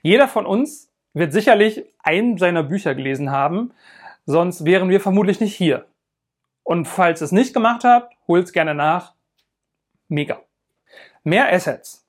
Jeder 0.03 0.29
von 0.29 0.47
uns 0.47 0.91
wird 1.15 1.33
sicherlich 1.33 1.85
einen 2.03 2.39
seiner 2.39 2.63
Bücher 2.63 2.95
gelesen 2.95 3.31
haben, 3.31 3.73
sonst 4.27 4.65
wären 4.65 4.89
wir 4.89 5.01
vermutlich 5.01 5.41
nicht 5.41 5.55
hier. 5.55 5.87
Und 6.71 6.85
falls 6.85 7.21
ihr 7.21 7.25
es 7.25 7.33
nicht 7.33 7.53
gemacht 7.53 7.83
habt, 7.83 8.15
holt 8.29 8.45
es 8.45 8.53
gerne 8.53 8.77
nach. 8.77 9.15
Mega. 10.07 10.41
Mehr 11.25 11.53
Assets. 11.53 12.07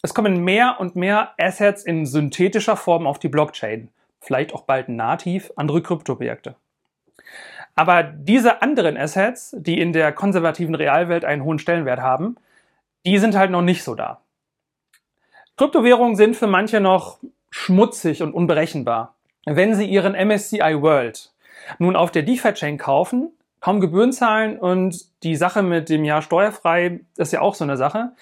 Es 0.00 0.14
kommen 0.14 0.44
mehr 0.44 0.76
und 0.78 0.94
mehr 0.94 1.34
Assets 1.38 1.82
in 1.82 2.06
synthetischer 2.06 2.76
Form 2.76 3.04
auf 3.04 3.18
die 3.18 3.28
Blockchain. 3.28 3.88
Vielleicht 4.20 4.54
auch 4.54 4.62
bald 4.62 4.88
nativ 4.88 5.50
andere 5.56 5.82
Kryptoprojekte. 5.82 6.54
Aber 7.74 8.04
diese 8.04 8.62
anderen 8.62 8.96
Assets, 8.96 9.56
die 9.58 9.80
in 9.80 9.92
der 9.92 10.12
konservativen 10.12 10.76
Realwelt 10.76 11.24
einen 11.24 11.42
hohen 11.42 11.58
Stellenwert 11.58 11.98
haben, 11.98 12.36
die 13.06 13.18
sind 13.18 13.36
halt 13.36 13.50
noch 13.50 13.62
nicht 13.62 13.82
so 13.82 13.96
da. 13.96 14.20
Kryptowährungen 15.56 16.14
sind 16.14 16.36
für 16.36 16.46
manche 16.46 16.78
noch 16.78 17.18
schmutzig 17.50 18.22
und 18.22 18.34
unberechenbar. 18.34 19.16
Wenn 19.46 19.74
sie 19.74 19.86
ihren 19.86 20.12
MSCI 20.12 20.80
World 20.80 21.32
nun 21.80 21.96
auf 21.96 22.12
der 22.12 22.22
DeFi-Chain 22.22 22.78
kaufen, 22.78 23.32
kaum 23.66 23.80
Gebühren 23.80 24.12
zahlen 24.12 24.60
und 24.60 24.96
die 25.24 25.34
Sache 25.34 25.64
mit 25.64 25.88
dem 25.88 26.04
Jahr 26.04 26.22
steuerfrei 26.22 27.00
ist 27.16 27.32
ja 27.32 27.40
auch 27.40 27.56
so 27.56 27.64
eine 27.64 27.76
Sache, 27.76 28.12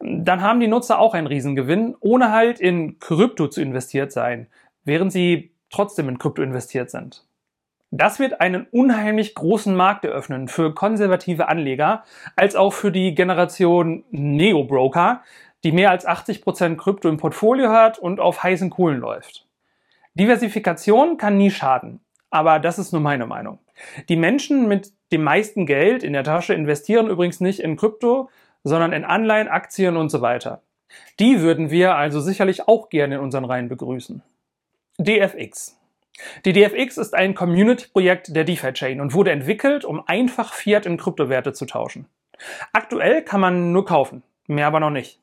dann 0.00 0.40
haben 0.40 0.58
die 0.58 0.68
Nutzer 0.68 0.98
auch 0.98 1.12
einen 1.12 1.26
Riesengewinn, 1.26 1.94
ohne 2.00 2.32
halt 2.32 2.60
in 2.60 2.98
Krypto 2.98 3.48
zu 3.48 3.60
investiert 3.60 4.10
sein, 4.10 4.46
während 4.84 5.12
sie 5.12 5.52
trotzdem 5.68 6.08
in 6.08 6.16
Krypto 6.16 6.40
investiert 6.40 6.88
sind. 6.88 7.26
Das 7.90 8.18
wird 8.18 8.40
einen 8.40 8.66
unheimlich 8.70 9.34
großen 9.34 9.76
Markt 9.76 10.06
eröffnen 10.06 10.48
für 10.48 10.72
konservative 10.72 11.48
Anleger, 11.48 12.04
als 12.34 12.56
auch 12.56 12.72
für 12.72 12.90
die 12.90 13.14
Generation 13.14 14.02
Neo-Broker, 14.12 15.20
die 15.62 15.72
mehr 15.72 15.90
als 15.90 16.08
80% 16.08 16.76
Krypto 16.76 17.10
im 17.10 17.18
Portfolio 17.18 17.68
hat 17.68 17.98
und 17.98 18.18
auf 18.18 18.42
heißen 18.42 18.70
Kohlen 18.70 19.00
läuft. 19.00 19.46
Diversifikation 20.14 21.18
kann 21.18 21.36
nie 21.36 21.50
schaden, 21.50 22.00
aber 22.36 22.58
das 22.58 22.78
ist 22.78 22.92
nur 22.92 23.00
meine 23.00 23.26
Meinung. 23.26 23.58
Die 24.10 24.16
Menschen 24.16 24.68
mit 24.68 24.92
dem 25.10 25.22
meisten 25.22 25.64
Geld 25.64 26.02
in 26.02 26.12
der 26.12 26.22
Tasche 26.22 26.52
investieren 26.52 27.08
übrigens 27.08 27.40
nicht 27.40 27.60
in 27.60 27.76
Krypto, 27.76 28.28
sondern 28.62 28.92
in 28.92 29.04
Anleihen, 29.04 29.48
Aktien 29.48 29.96
und 29.96 30.10
so 30.10 30.20
weiter. 30.20 30.60
Die 31.18 31.40
würden 31.40 31.70
wir 31.70 31.96
also 31.96 32.20
sicherlich 32.20 32.68
auch 32.68 32.90
gerne 32.90 33.14
in 33.14 33.20
unseren 33.22 33.46
Reihen 33.46 33.68
begrüßen. 33.68 34.22
DFX. 34.98 35.80
Die 36.44 36.52
DFX 36.52 36.98
ist 36.98 37.14
ein 37.14 37.34
Community-Projekt 37.34 38.36
der 38.36 38.44
DeFi-Chain 38.44 39.00
und 39.00 39.14
wurde 39.14 39.30
entwickelt, 39.30 39.86
um 39.86 40.06
einfach 40.06 40.52
Fiat 40.52 40.84
in 40.84 40.98
Kryptowerte 40.98 41.54
zu 41.54 41.64
tauschen. 41.64 42.06
Aktuell 42.74 43.22
kann 43.22 43.40
man 43.40 43.72
nur 43.72 43.86
kaufen, 43.86 44.22
mehr 44.46 44.66
aber 44.66 44.80
noch 44.80 44.90
nicht. 44.90 45.20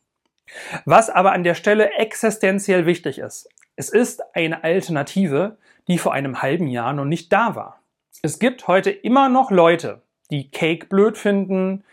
Was 0.86 1.12
aber 1.12 1.32
an 1.32 1.43
der 1.43 1.55
Stelle 1.55 1.91
existenziell 1.93 2.88
wichtig 2.88 3.20
ist, 3.20 3.50
es 3.75 3.89
ist 3.89 4.22
eine 4.36 4.63
Alternative, 4.63 5.58
die 5.88 5.98
vor 5.98 6.13
einem 6.13 6.42
halben 6.42 6.68
Jahr 6.68 6.94
noch 6.94 7.06
nicht 7.06 7.32
da 7.32 7.56
war. 7.56 7.80
Es 8.22 8.40
gibt 8.40 8.68
heute 8.68 8.90
immer 8.90 9.30
noch 9.30 9.52
Leute, 9.52 10.02
die 10.32 10.50
Cake 10.50 10.88
blöd 10.88 11.18
finden, 11.18 11.84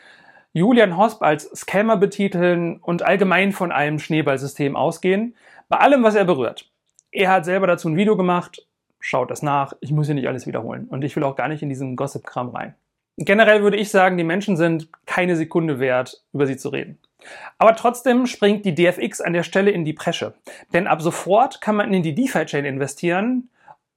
Julian 0.52 0.97
Hosp 0.97 1.23
als 1.23 1.44
Scammer 1.54 1.97
betiteln 1.97 2.78
und 2.78 3.02
allgemein 3.02 3.52
von 3.52 3.73
einem 3.73 3.99
Schneeballsystem 3.99 4.76
ausgehen, 4.76 5.37
bei 5.68 5.78
allem, 5.78 6.02
was 6.02 6.16
er 6.16 6.25
berührt. 6.25 6.68
Er 7.12 7.30
hat 7.30 7.44
selber 7.44 7.66
dazu 7.66 7.88
ein 7.88 7.97
Video 7.97 8.16
gemacht 8.16 8.66
schaut 9.00 9.30
das 9.30 9.42
nach. 9.42 9.73
Ich 9.80 9.90
muss 9.90 10.06
hier 10.06 10.14
nicht 10.14 10.28
alles 10.28 10.47
wiederholen. 10.47 10.87
Und 10.88 11.02
ich 11.02 11.16
will 11.16 11.25
auch 11.25 11.37
gar 11.37 11.49
nicht 11.49 11.62
in 11.62 11.68
diesen 11.68 11.97
Gossip-Kram 11.97 12.50
rein. 12.50 12.75
Generell 13.16 13.62
würde 13.62 13.76
ich 13.76 13.90
sagen, 13.90 14.16
die 14.16 14.25
Menschen 14.25 14.56
sind 14.56 14.88
keine 15.06 15.37
Sekunde 15.37 15.80
wert, 15.80 16.23
über 16.32 16.47
sie 16.47 16.56
zu 16.56 16.68
reden. 16.68 16.99
Aber 17.59 17.75
trotzdem 17.75 18.26
springt 18.26 18.64
die 18.64 18.75
DFX 18.75 19.20
an 19.20 19.32
der 19.32 19.42
Stelle 19.42 19.70
in 19.73 19.85
die 19.85 19.92
Presche. 19.92 20.35
Denn 20.73 20.87
ab 20.87 21.02
sofort 21.02 21.61
kann 21.61 21.76
man 21.76 21.92
in 21.92 22.02
die 22.02 22.14
DeFi-Chain 22.14 22.64
investieren, 22.64 23.50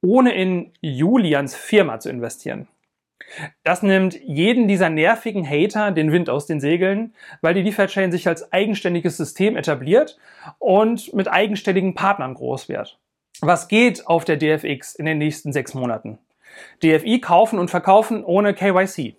ohne 0.03 0.33
in 0.33 0.71
Julians 0.81 1.55
Firma 1.55 1.99
zu 1.99 2.09
investieren. 2.09 2.67
Das 3.63 3.81
nimmt 3.81 4.19
jeden 4.21 4.67
dieser 4.67 4.89
nervigen 4.89 5.49
Hater 5.49 5.91
den 5.91 6.11
Wind 6.11 6.29
aus 6.29 6.45
den 6.45 6.59
Segeln, 6.59 7.15
weil 7.41 7.53
die 7.53 7.63
DeFi-Chain 7.63 8.11
sich 8.11 8.27
als 8.27 8.51
eigenständiges 8.51 9.17
System 9.17 9.55
etabliert 9.55 10.17
und 10.59 11.13
mit 11.13 11.27
eigenständigen 11.27 11.95
Partnern 11.95 12.33
groß 12.33 12.69
wird. 12.69 12.99
Was 13.41 13.67
geht 13.67 14.05
auf 14.07 14.25
der 14.25 14.37
DFX 14.37 14.93
in 14.95 15.05
den 15.05 15.17
nächsten 15.17 15.51
sechs 15.53 15.73
Monaten? 15.73 16.19
DFI 16.83 17.19
kaufen 17.19 17.57
und 17.57 17.69
verkaufen 17.69 18.23
ohne 18.23 18.53
KYC. 18.53 19.15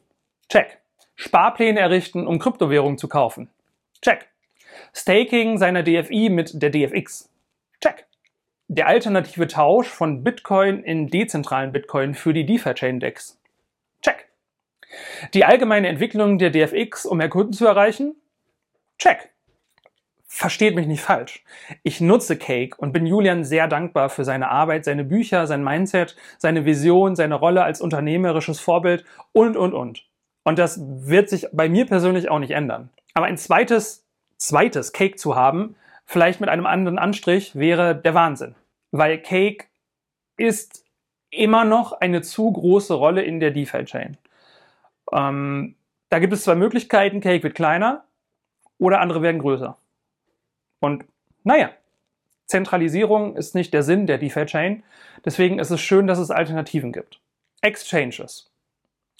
Check. 0.48 0.78
Sparpläne 1.16 1.80
errichten, 1.80 2.26
um 2.26 2.38
Kryptowährungen 2.38 2.98
zu 2.98 3.08
kaufen. 3.08 3.48
Check. 4.02 4.28
Staking 4.92 5.58
seiner 5.58 5.82
DFI 5.82 6.28
mit 6.28 6.62
der 6.62 6.70
DFX. 6.70 7.30
Der 8.68 8.86
alternative 8.86 9.46
Tausch 9.46 9.88
von 9.88 10.24
Bitcoin 10.24 10.82
in 10.82 11.08
dezentralen 11.08 11.72
Bitcoin 11.72 12.14
für 12.14 12.32
die 12.32 12.46
DeFi-Chain-Decks. 12.46 13.38
Check. 14.02 14.28
Die 15.34 15.44
allgemeine 15.44 15.88
Entwicklung 15.88 16.38
der 16.38 16.50
DFX, 16.50 17.04
um 17.04 17.18
mehr 17.18 17.28
Kunden 17.28 17.52
zu 17.52 17.66
erreichen. 17.66 18.16
Check. 18.98 19.30
versteht 20.26 20.74
mich 20.74 20.88
nicht 20.88 21.02
falsch. 21.02 21.44
Ich 21.84 22.00
nutze 22.00 22.36
Cake 22.36 22.76
und 22.78 22.92
bin 22.92 23.06
Julian 23.06 23.44
sehr 23.44 23.68
dankbar 23.68 24.08
für 24.08 24.24
seine 24.24 24.50
Arbeit, 24.50 24.84
seine 24.84 25.04
Bücher, 25.04 25.46
sein 25.46 25.62
Mindset, 25.62 26.16
seine 26.38 26.64
Vision, 26.64 27.14
seine 27.14 27.36
Rolle 27.36 27.62
als 27.62 27.80
unternehmerisches 27.80 28.58
Vorbild 28.58 29.04
und, 29.32 29.56
und, 29.56 29.74
und. 29.74 30.06
Und 30.42 30.58
das 30.58 30.80
wird 30.82 31.28
sich 31.28 31.46
bei 31.52 31.68
mir 31.68 31.86
persönlich 31.86 32.30
auch 32.30 32.40
nicht 32.40 32.50
ändern. 32.50 32.90
Aber 33.14 33.26
ein 33.26 33.38
zweites, 33.38 34.06
zweites 34.36 34.92
Cake 34.92 35.16
zu 35.16 35.36
haben, 35.36 35.76
vielleicht 36.04 36.40
mit 36.40 36.48
einem 36.48 36.66
anderen 36.66 36.98
Anstrich, 36.98 37.56
wäre 37.56 37.94
der 37.96 38.14
Wahnsinn. 38.14 38.54
Weil 38.90 39.18
Cake 39.18 39.66
ist 40.36 40.84
immer 41.30 41.64
noch 41.64 41.92
eine 41.92 42.22
zu 42.22 42.52
große 42.52 42.94
Rolle 42.94 43.22
in 43.22 43.40
der 43.40 43.50
DeFi-Chain. 43.50 44.16
Ähm, 45.12 45.74
da 46.08 46.18
gibt 46.18 46.32
es 46.32 46.44
zwei 46.44 46.54
Möglichkeiten. 46.54 47.20
Cake 47.20 47.42
wird 47.42 47.54
kleiner 47.54 48.04
oder 48.78 49.00
andere 49.00 49.22
werden 49.22 49.40
größer. 49.40 49.76
Und 50.80 51.04
naja, 51.42 51.70
Zentralisierung 52.46 53.36
ist 53.36 53.54
nicht 53.54 53.74
der 53.74 53.82
Sinn 53.82 54.06
der 54.06 54.18
DeFi-Chain. 54.18 54.82
Deswegen 55.24 55.58
ist 55.58 55.70
es 55.70 55.80
schön, 55.80 56.06
dass 56.06 56.18
es 56.18 56.30
Alternativen 56.30 56.92
gibt. 56.92 57.20
Exchanges. 57.62 58.50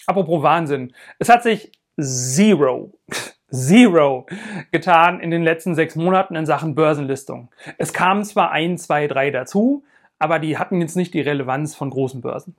Apropos 0.05 0.43
Wahnsinn. 0.43 0.93
Es 1.19 1.29
hat 1.29 1.43
sich 1.43 1.71
zero, 1.97 2.93
zero 3.51 4.25
getan 4.71 5.19
in 5.19 5.31
den 5.31 5.43
letzten 5.43 5.75
sechs 5.75 5.95
Monaten 5.95 6.35
in 6.35 6.45
Sachen 6.45 6.75
Börsenlistung. 6.75 7.49
Es 7.77 7.93
kamen 7.93 8.23
zwar 8.23 8.51
ein, 8.51 8.77
zwei, 8.77 9.07
drei 9.07 9.31
dazu, 9.31 9.83
aber 10.19 10.39
die 10.39 10.57
hatten 10.57 10.81
jetzt 10.81 10.95
nicht 10.95 11.13
die 11.13 11.21
Relevanz 11.21 11.75
von 11.75 11.89
großen 11.89 12.21
Börsen. 12.21 12.55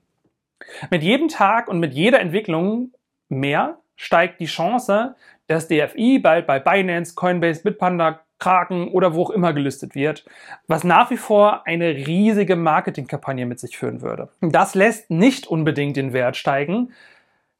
Mit 0.89 1.03
jedem 1.03 1.27
Tag 1.27 1.67
und 1.67 1.79
mit 1.79 1.93
jeder 1.93 2.19
Entwicklung 2.19 2.91
mehr 3.29 3.77
steigt 3.95 4.39
die 4.39 4.45
Chance, 4.45 5.15
dass 5.47 5.67
DFI 5.67 6.19
bald 6.19 6.47
bei 6.47 6.59
Binance, 6.59 7.15
Coinbase, 7.15 7.63
Bitpanda, 7.63 8.21
Kraken 8.39 8.89
oder 8.89 9.15
wo 9.15 9.23
auch 9.23 9.29
immer 9.31 9.53
gelistet 9.53 9.95
wird, 9.95 10.25
was 10.67 10.83
nach 10.83 11.09
wie 11.09 11.17
vor 11.17 11.65
eine 11.65 11.95
riesige 11.95 12.55
Marketingkampagne 12.55 13.45
mit 13.45 13.59
sich 13.59 13.77
führen 13.77 14.01
würde. 14.01 14.29
Das 14.41 14.75
lässt 14.75 15.09
nicht 15.09 15.47
unbedingt 15.47 15.97
den 15.97 16.13
Wert 16.13 16.37
steigen, 16.37 16.91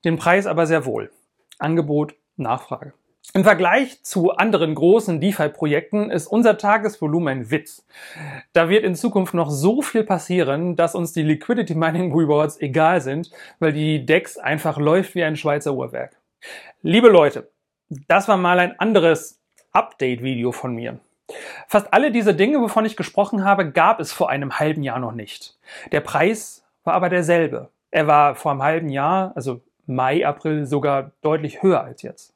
den 0.06 0.18
Preis 0.18 0.46
aber 0.46 0.68
sehr 0.68 0.86
wohl. 0.86 1.10
Angebot, 1.60 2.16
Nachfrage. 2.36 2.94
Im 3.34 3.44
Vergleich 3.44 4.04
zu 4.04 4.32
anderen 4.32 4.74
großen 4.74 5.20
DeFi-Projekten 5.20 6.10
ist 6.10 6.28
unser 6.28 6.58
Tagesvolumen 6.58 7.40
ein 7.40 7.52
Witz. 7.52 7.86
Da 8.54 8.70
wird 8.70 8.84
in 8.84 8.96
Zukunft 8.96 9.34
noch 9.34 9.50
so 9.50 9.82
viel 9.82 10.04
passieren, 10.04 10.76
dass 10.76 10.96
uns 10.96 11.12
die 11.12 11.24
Liquidity 11.24 11.76
Mining 11.76 12.14
Rewards 12.14 12.62
egal 12.62 13.02
sind, 13.02 13.30
weil 13.60 13.74
die 13.74 14.06
DEX 14.06 14.38
einfach 14.38 14.78
läuft 14.78 15.14
wie 15.14 15.24
ein 15.24 15.36
Schweizer 15.36 15.74
Uhrwerk. 15.74 16.16
Liebe 16.82 17.10
Leute, 17.10 17.52
das 18.08 18.28
war 18.28 18.38
mal 18.38 18.60
ein 18.60 18.80
anderes 18.80 19.42
Update-Video 19.74 20.52
von 20.54 20.74
mir. 20.74 21.00
Fast 21.68 21.94
alle 21.94 22.12
diese 22.12 22.34
Dinge, 22.34 22.62
wovon 22.62 22.86
ich 22.86 22.96
gesprochen 22.96 23.44
habe, 23.44 23.72
gab 23.72 24.00
es 24.00 24.14
vor 24.14 24.30
einem 24.30 24.60
halben 24.60 24.84
Jahr 24.84 25.00
noch 25.00 25.12
nicht. 25.12 25.58
Der 25.92 26.00
Preis 26.00 26.64
war 26.86 26.94
aber 26.94 27.10
derselbe. 27.10 27.70
Er 27.92 28.08
war 28.08 28.36
vor 28.36 28.52
einem 28.52 28.64
halben 28.64 28.90
Jahr, 28.90 29.34
also 29.36 29.62
Mai, 29.88 30.26
April, 30.28 30.66
sogar 30.66 31.14
deutlich 31.22 31.64
höher 31.64 31.82
als 31.82 32.02
jetzt. 32.02 32.36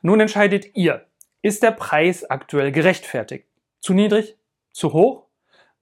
Nun 0.00 0.18
entscheidet 0.18 0.74
ihr, 0.74 1.06
ist 1.42 1.62
der 1.62 1.72
Preis 1.72 2.28
aktuell 2.28 2.72
gerechtfertigt? 2.72 3.46
Zu 3.80 3.92
niedrig? 3.92 4.36
Zu 4.72 4.94
hoch? 4.94 5.26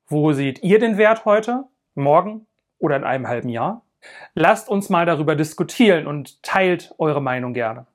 Wo 0.08 0.32
seht 0.32 0.62
ihr 0.64 0.80
den 0.80 0.98
Wert 0.98 1.24
heute, 1.24 1.64
morgen 1.94 2.46
oder 2.78 2.96
in 2.96 3.04
einem 3.04 3.28
halben 3.28 3.48
Jahr? 3.48 3.86
Lasst 4.34 4.68
uns 4.68 4.88
mal 4.88 5.06
darüber 5.06 5.36
diskutieren 5.36 6.08
und 6.08 6.42
teilt 6.42 6.94
eure 6.98 7.22
Meinung 7.22 7.54
gerne. 7.54 7.86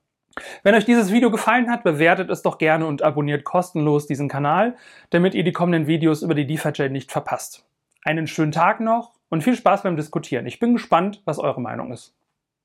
Wenn 0.64 0.76
euch 0.76 0.86
dieses 0.86 1.12
Video 1.12 1.32
gefallen 1.32 1.70
hat, 1.70 1.84
bewertet 1.84 2.30
es 2.30 2.42
doch 2.42 2.58
gerne 2.58 2.86
und 2.86 3.02
abonniert 3.02 3.44
kostenlos 3.44 4.08
diesen 4.08 4.30
Kanal, 4.30 4.76
damit 5.10 5.34
ihr 5.34 5.44
die 5.44 5.54
kommenden 5.54 5.88
Videos 5.88 6.22
über 6.22 6.36
die 6.36 6.48
DeFi-Chain 6.48 6.92
nicht 6.92 7.12
verpasst. 7.12 7.66
Einen 8.04 8.28
schönen 8.28 8.52
Tag 8.52 8.80
noch 8.80 9.14
und 9.30 9.44
viel 9.44 9.56
Spaß 9.56 9.84
beim 9.84 9.98
Diskutieren. 9.98 10.46
Ich 10.46 10.60
bin 10.60 10.74
gespannt, 10.74 11.22
was 11.26 11.40
eure 11.40 11.60
Meinung 11.60 11.92
ist. 11.92 12.16